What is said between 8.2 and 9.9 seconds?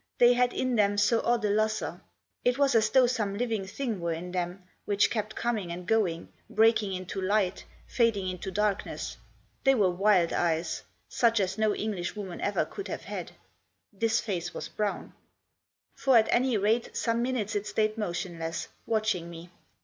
into darkness. They